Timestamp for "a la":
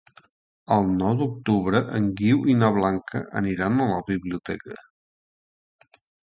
3.79-4.03